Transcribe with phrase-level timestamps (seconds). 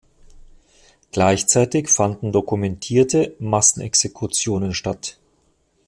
[1.11, 5.19] Gleichzeitig fanden dokumentierte Massenexekutionen statt.